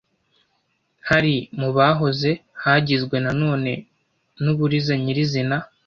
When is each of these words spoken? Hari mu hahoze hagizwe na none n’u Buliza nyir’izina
Hari 1.09 1.33
mu 1.59 1.69
hahoze 1.75 2.31
hagizwe 2.63 3.15
na 3.23 3.31
none 3.41 3.71
n’u 4.43 4.53
Buliza 4.57 4.93
nyir’izina 5.03 5.57